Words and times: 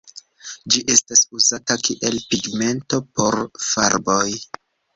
Ĝi 0.75 0.79
estas 0.93 1.21
uzata 1.41 1.77
kiel 1.89 2.19
pigmento 2.33 3.03
por 3.21 3.41
farboj. 3.69 4.29